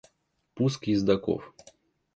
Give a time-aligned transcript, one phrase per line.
[0.55, 1.53] Пуск ездоков.